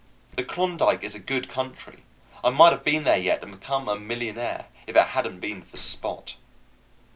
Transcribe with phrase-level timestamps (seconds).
[0.35, 2.01] The Klondike is a good country.
[2.43, 5.77] I might have been there yet, and become a millionaire, if it hadn't been for
[5.77, 6.35] Spot.